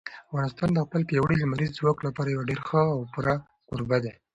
[0.29, 3.35] افغانستان د خپل پیاوړي لمریز ځواک لپاره یو ډېر ښه او پوره
[3.69, 4.13] کوربه دی.